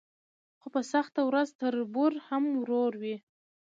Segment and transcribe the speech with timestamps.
[0.59, 3.17] خو په سخته ورځ تربور هم ورور وي.